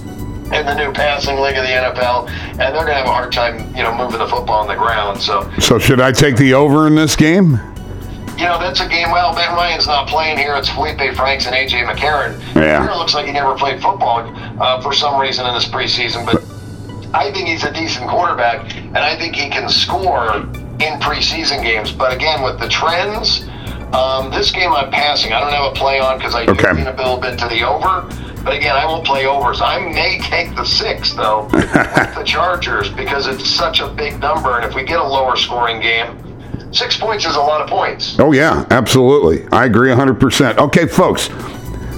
in 0.52 0.66
the 0.66 0.75
new 0.75 0.92
passing 0.92 1.37
league 1.40 1.57
of 1.57 1.62
the 1.62 1.71
NFL, 1.71 2.28
and 2.28 2.59
they're 2.59 2.73
going 2.73 2.87
to 2.88 2.95
have 2.95 3.07
a 3.07 3.12
hard 3.12 3.33
time, 3.33 3.59
you 3.76 3.83
know, 3.83 3.97
moving 3.97 4.19
the 4.19 4.26
football 4.26 4.61
on 4.62 4.69
the 4.69 4.75
ground. 4.75 5.21
So 5.21 5.50
so, 5.59 5.78
should 5.78 6.00
I 6.00 6.12
take 6.12 6.37
the 6.37 6.54
over 6.54 6.87
in 6.87 6.95
this 6.95 7.14
game? 7.16 7.59
you 8.37 8.47
know, 8.47 8.59
that's 8.59 8.80
a 8.80 8.88
game. 8.88 9.11
Well, 9.11 9.35
Ben 9.35 9.52
Ryan's 9.54 9.87
not 9.87 10.09
playing 10.09 10.38
here. 10.38 10.54
It's 10.57 10.71
Felipe 10.71 10.97
Franks 11.14 11.45
and 11.47 11.54
AJ 11.54 11.85
McCarron. 11.85 12.40
Yeah. 12.54 12.80
McCarron 12.87 12.97
looks 12.97 13.12
like 13.12 13.26
he 13.26 13.33
never 13.33 13.54
played 13.54 13.83
football 13.83 14.21
uh, 14.62 14.80
for 14.80 14.95
some 14.95 15.21
reason 15.21 15.45
in 15.47 15.52
this 15.52 15.66
preseason, 15.66 16.25
but 16.25 16.42
I 17.14 17.30
think 17.33 17.49
he's 17.49 17.64
a 17.64 17.73
decent 17.73 18.09
quarterback, 18.09 18.75
and 18.75 18.97
I 18.97 19.14
think 19.19 19.37
he 19.37 19.50
can 19.50 19.69
score 19.69 20.37
in 20.37 20.99
preseason 21.00 21.62
games. 21.62 21.92
But 21.92 22.14
again, 22.14 22.42
with 22.42 22.59
the 22.59 22.69
trends, 22.69 23.45
um, 23.92 24.30
this 24.30 24.50
game 24.50 24.73
I'm 24.73 24.90
passing. 24.90 25.35
I 25.35 25.40
don't 25.40 25.52
have 25.52 25.73
a 25.73 25.75
play 25.75 26.00
on 26.00 26.16
because 26.16 26.35
I 26.35 26.47
do 26.47 26.52
Okay. 26.52 26.73
lean 26.73 26.87
a 26.87 26.97
little 26.97 27.19
bit 27.19 27.38
to 27.40 27.49
the 27.49 27.62
over. 27.69 28.09
But 28.42 28.56
again, 28.56 28.75
I 28.75 28.87
won't 28.87 29.06
play 29.06 29.26
overs. 29.26 29.61
I 29.61 29.78
may 29.78 30.18
take 30.18 30.54
the 30.56 30.64
six 30.64 31.12
though 31.12 31.44
with 31.52 31.70
the 31.73 32.23
Chargers 32.25 32.90
because 32.90 33.26
it's 33.26 33.49
such 33.49 33.80
a 33.80 33.88
big 33.88 34.18
number, 34.20 34.56
and 34.56 34.64
if 34.64 34.75
we 34.75 34.85
get 34.85 34.99
a 34.99 35.06
lower 35.06 35.37
scoring 35.37 35.80
game, 35.80 36.16
six 36.73 36.97
points 36.97 37.26
is 37.26 37.37
a 37.37 37.40
lot 37.40 37.61
of 37.61 37.68
points. 37.68 38.16
Oh, 38.18 38.32
yeah, 38.32 38.64
absolutely. 38.70 39.47
I 39.52 39.66
agree 39.66 39.90
100%. 39.90 40.56
Okay, 40.59 40.87
folks, 40.87 41.28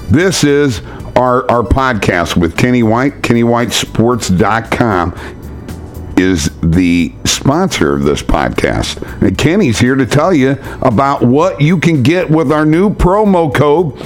this 0.09 0.43
is 0.43 0.81
our, 1.15 1.49
our 1.49 1.63
podcast 1.63 2.35
with 2.35 2.57
Kenny 2.57 2.83
White. 2.83 3.21
KennyWhiteSports.com 3.21 5.13
is 6.17 6.51
the 6.61 7.13
sponsor 7.25 7.95
of 7.95 8.03
this 8.03 8.21
podcast. 8.21 9.01
And 9.21 9.37
Kenny's 9.37 9.79
here 9.79 9.95
to 9.95 10.05
tell 10.05 10.33
you 10.33 10.57
about 10.81 11.23
what 11.23 11.61
you 11.61 11.79
can 11.79 12.03
get 12.03 12.29
with 12.29 12.51
our 12.51 12.65
new 12.65 12.89
promo 12.89 13.53
code 13.53 13.97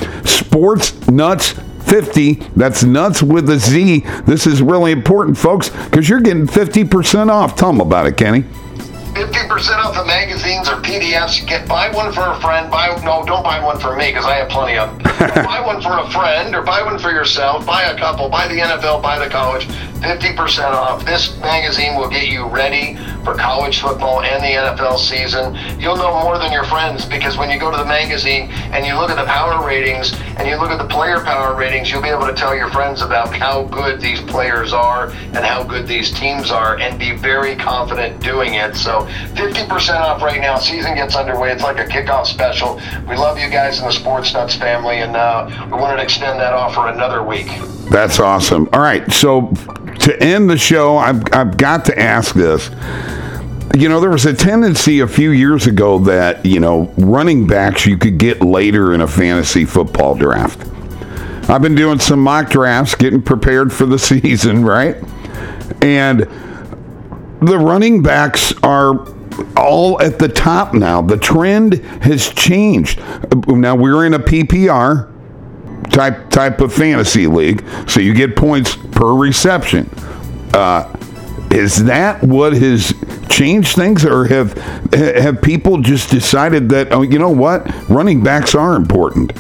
SportsNutz50. 1.88 2.54
That's 2.56 2.84
nuts 2.84 3.24
with 3.24 3.50
a 3.50 3.58
Z. 3.58 4.00
This 4.26 4.46
is 4.46 4.62
really 4.62 4.92
important, 4.92 5.38
folks, 5.38 5.70
because 5.70 6.08
you're 6.10 6.22
getting 6.22 6.46
50% 6.48 7.30
off. 7.30 7.56
Tell 7.56 7.72
them 7.72 7.82
about 7.82 8.08
it, 8.08 8.18
Kenny. 8.18 8.44
50% 9.18 9.84
off 9.84 9.96
the 9.96 10.06
magazines 10.06 10.70
or 10.70 10.76
PDFs. 10.76 11.48
Get 11.48 11.68
buy 11.68 11.90
one 11.90 12.14
for 12.14 12.22
a 12.22 12.40
friend. 12.40 12.70
Buy 12.70 12.96
no, 13.04 13.26
don't 13.26 13.44
buy 13.44 13.64
one 13.64 13.80
for 13.80 13.96
me 13.96 14.12
because 14.12 14.26
I 14.26 14.36
have 14.36 14.50
plenty 14.50 14.78
of. 14.78 14.90
them. 15.04 15.18
buy 15.44 15.60
one 15.66 15.82
for 15.82 15.98
a 15.98 16.10
friend 16.12 16.54
or 16.54 16.62
buy 16.62 16.84
one 16.84 17.00
for 17.00 17.10
yourself. 17.10 17.66
Buy 17.66 17.84
a 17.86 17.98
couple. 17.98 18.30
Buy 18.30 18.48
the 18.48 18.60
NFL. 18.60 19.02
Buy 19.02 19.18
the 19.18 19.28
college. 19.28 19.66
50% 20.02 20.60
off. 20.66 21.04
This 21.04 21.36
magazine 21.40 21.96
will 21.96 22.10
get 22.10 22.28
you 22.28 22.46
ready 22.48 22.96
for 23.24 23.34
college 23.34 23.82
football 23.82 24.22
and 24.22 24.44
the 24.44 24.48
NFL 24.48 25.00
season. 25.00 25.56
You'll 25.80 25.98
know 25.98 26.22
more 26.22 26.38
than 26.38 26.52
your 26.52 26.64
friends 26.64 27.04
because 27.06 27.36
when 27.38 27.50
you 27.50 27.60
go 27.60 27.72
to 27.72 27.78
the 27.78 27.86
magazine 27.86 28.52
and 28.72 28.86
you 28.86 28.96
look 28.96 29.10
at 29.10 29.18
the 29.18 29.26
power 29.26 29.66
ratings 29.66 30.14
and 30.38 30.48
you 30.48 30.56
look 30.58 30.70
at 30.70 30.78
the 30.78 30.88
player 30.88 31.20
power 31.22 31.56
ratings, 31.56 31.90
you'll 31.90 32.04
be 32.04 32.10
able 32.10 32.28
to 32.28 32.34
tell 32.34 32.56
your 32.56 32.70
friends 32.70 33.02
about 33.02 33.36
how 33.36 33.64
good 33.64 34.00
these 34.00 34.22
players 34.22 34.72
are 34.72 35.10
and 35.10 35.38
how 35.38 35.64
good 35.64 35.88
these 35.88 36.12
teams 36.12 36.52
are 36.52 36.78
and 36.78 37.00
be 37.00 37.16
very 37.16 37.56
confident 37.56 38.22
doing 38.22 38.54
it. 38.54 38.76
So 38.76 39.07
50% 39.34 40.00
off 40.00 40.22
right 40.22 40.40
now. 40.40 40.58
Season 40.58 40.96
gets 40.96 41.16
underway. 41.16 41.52
It's 41.52 41.64
like 41.64 41.80
a 41.80 41.86
kickoff 41.86 42.26
special. 42.26 42.76
We 43.08 43.16
love 43.16 43.40
you 43.40 43.50
guys 43.50 43.80
in 43.80 43.86
the 43.86 43.92
Sports 43.92 44.32
Nutz 44.34 44.58
family, 44.58 44.98
and 44.98 45.16
uh, 45.16 45.50
we 45.66 45.74
wanted 45.74 45.98
to 45.98 46.04
extend 46.04 46.40
that 46.40 46.54
offer 46.54 46.88
another 46.88 47.24
week. 47.24 47.48
That's 47.90 48.20
awesome. 48.20 48.70
All 48.74 48.82
right, 48.82 49.10
so 49.12 49.52
to 50.00 50.24
end 50.24 50.50
the 50.50 50.58
show, 50.58 50.98
I've, 50.98 51.24
I've 51.34 51.58
got 51.58 51.86
to 51.86 52.00
ask 52.00 52.36
this. 52.36 52.70
You 53.76 53.90
know, 53.90 54.00
there 54.00 54.10
was 54.10 54.26
a 54.26 54.34
tendency 54.34 55.02
a 55.02 55.08
few 55.08 55.32
years 55.32 55.68
ago 55.68 56.00
that, 56.00 56.46
you 56.46 56.60
know, 56.60 56.94
running 56.98 57.48
backs 57.48 57.86
you 57.86 57.98
could 57.98 58.18
get 58.18 58.42
later 58.42 58.94
in 58.94 59.02
a 59.02 59.08
fantasy 59.08 59.66
football 59.66 60.16
draft. 60.16 60.68
I've 61.50 61.62
been 61.62 61.76
doing 61.76 62.00
some 62.00 62.22
mock 62.22 62.50
drafts, 62.50 62.96
getting 62.96 63.22
prepared 63.22 63.72
for 63.72 63.86
the 63.86 64.00
season, 64.00 64.66
right? 64.66 64.98
And 65.82 66.28
the 67.42 67.58
running 67.58 68.02
backs 68.02 68.54
are 68.64 69.08
all 69.56 70.02
at 70.02 70.20
the 70.20 70.28
top 70.28 70.74
now. 70.74 71.02
The 71.02 71.18
trend 71.18 71.76
has 72.02 72.30
changed. 72.30 73.00
Now 73.48 73.76
we're 73.76 74.06
in 74.06 74.14
a 74.14 74.20
PPR 74.20 75.14
type 75.92 76.30
type 76.30 76.62
of 76.62 76.74
fantasy 76.74 77.28
league, 77.28 77.64
so 77.88 78.00
you 78.00 78.14
get 78.14 78.36
points 78.36 78.76
per 78.76 79.14
reception. 79.14 79.90
Uh, 80.54 80.94
is 81.52 81.86
that 81.86 82.22
what 82.24 82.54
has 82.54 82.94
changed 83.30 83.76
things, 83.76 84.04
or 84.06 84.26
have 84.26 84.54
have 84.94 85.42
people 85.42 85.82
just 85.82 86.10
decided 86.10 86.70
that 86.70 86.92
oh, 86.92 87.04
you 87.04 87.20
know 87.20 87.30
what, 87.30 87.68
running 87.90 88.24
backs 88.24 88.56
are 88.56 88.76
important? 88.76 89.32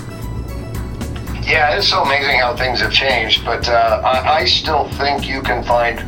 Yeah, 1.43 1.77
it's 1.77 1.87
so 1.87 2.03
amazing 2.03 2.39
how 2.39 2.55
things 2.57 2.81
have 2.81 2.91
changed, 2.91 3.45
but 3.45 3.69
uh, 3.69 4.01
I, 4.03 4.39
I 4.39 4.45
still 4.45 4.89
think 4.91 5.27
you 5.27 5.41
can 5.41 5.63
find 5.63 5.99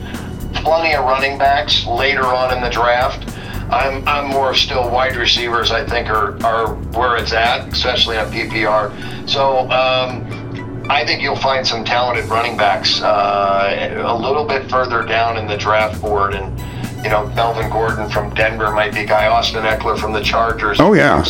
plenty 0.63 0.93
of 0.93 1.05
running 1.05 1.37
backs 1.37 1.85
later 1.85 2.23
on 2.23 2.55
in 2.55 2.61
the 2.61 2.69
draft. 2.69 3.35
I'm, 3.71 4.07
I'm 4.07 4.27
more 4.27 4.55
still 4.55 4.89
wide 4.89 5.15
receivers, 5.15 5.71
I 5.71 5.85
think, 5.85 6.09
are, 6.09 6.43
are 6.43 6.73
where 6.73 7.17
it's 7.17 7.33
at, 7.33 7.71
especially 7.71 8.17
on 8.17 8.31
PPR. 8.31 9.29
So 9.29 9.69
um, 9.69 10.87
I 10.89 11.05
think 11.05 11.21
you'll 11.21 11.35
find 11.35 11.65
some 11.65 11.85
talented 11.85 12.25
running 12.25 12.57
backs 12.57 13.01
uh, 13.01 14.03
a 14.03 14.17
little 14.17 14.43
bit 14.43 14.69
further 14.69 15.03
down 15.03 15.37
in 15.37 15.47
the 15.47 15.55
draft 15.55 16.01
board. 16.01 16.33
And, 16.33 16.57
you 17.03 17.11
know, 17.11 17.27
Melvin 17.35 17.69
Gordon 17.69 18.09
from 18.09 18.33
Denver 18.33 18.71
might 18.71 18.93
be 18.93 19.05
guy, 19.05 19.27
Austin 19.27 19.63
Ekeler 19.63 19.99
from 19.99 20.13
the 20.13 20.21
Chargers. 20.21 20.79
Oh, 20.79 20.93
yeah. 20.93 21.23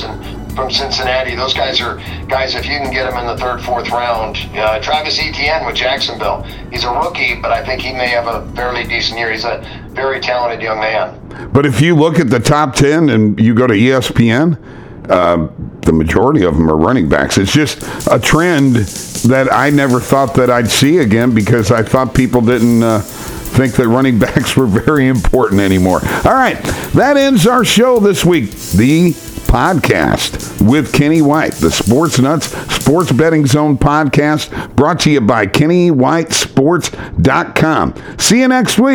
From 0.55 0.71
Cincinnati. 0.71 1.35
Those 1.35 1.53
guys 1.53 1.79
are 1.79 1.97
guys, 2.27 2.55
if 2.55 2.65
you 2.65 2.71
can 2.71 2.91
get 2.91 3.09
them 3.09 3.17
in 3.19 3.27
the 3.27 3.37
third, 3.37 3.61
fourth 3.61 3.89
round. 3.89 4.37
Uh, 4.53 4.79
Travis 4.81 5.19
Etienne 5.19 5.65
with 5.65 5.75
Jacksonville. 5.75 6.43
He's 6.71 6.83
a 6.83 6.91
rookie, 6.91 7.35
but 7.35 7.51
I 7.51 7.63
think 7.65 7.81
he 7.81 7.93
may 7.93 8.07
have 8.09 8.27
a 8.27 8.51
fairly 8.55 8.83
decent 8.83 9.19
year. 9.19 9.31
He's 9.31 9.45
a 9.45 9.61
very 9.89 10.19
talented 10.19 10.61
young 10.61 10.79
man. 10.79 11.49
But 11.53 11.65
if 11.65 11.81
you 11.81 11.95
look 11.95 12.19
at 12.19 12.29
the 12.29 12.39
top 12.39 12.75
10 12.75 13.09
and 13.09 13.39
you 13.39 13.53
go 13.53 13.67
to 13.67 13.73
ESPN, 13.73 14.57
uh, 15.09 15.47
the 15.81 15.93
majority 15.93 16.43
of 16.43 16.55
them 16.55 16.69
are 16.69 16.77
running 16.77 17.09
backs. 17.09 17.37
It's 17.37 17.51
just 17.51 17.81
a 18.11 18.19
trend 18.19 18.75
that 18.75 19.51
I 19.51 19.69
never 19.69 19.99
thought 19.99 20.35
that 20.35 20.49
I'd 20.49 20.69
see 20.69 20.99
again 20.99 21.33
because 21.33 21.71
I 21.71 21.83
thought 21.83 22.13
people 22.13 22.41
didn't 22.41 22.83
uh, 22.83 22.99
think 22.99 23.73
that 23.73 23.87
running 23.87 24.19
backs 24.25 24.55
were 24.55 24.67
very 24.67 25.07
important 25.07 25.61
anymore. 25.61 26.01
All 26.25 26.33
right, 26.33 26.61
that 26.93 27.17
ends 27.17 27.47
our 27.47 27.65
show 27.65 27.99
this 27.99 28.23
week. 28.23 28.51
The 28.51 29.15
podcast 29.49 30.61
with 30.61 30.93
Kenny 30.93 31.23
White, 31.23 31.53
the 31.53 31.71
Sports 31.71 32.19
Nutz 32.19 32.49
Sports 32.71 33.11
Betting 33.11 33.47
Zone 33.47 33.75
podcast, 33.77 34.75
brought 34.75 34.99
to 35.01 35.11
you 35.11 35.19
by 35.21 35.47
KennyWhiteSports.com. 35.47 37.95
See 38.19 38.41
you 38.41 38.47
next 38.47 38.77
week. 38.77 38.87